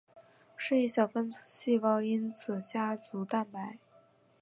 [0.57, 3.77] 是一小分子细胞因子家族蛋白。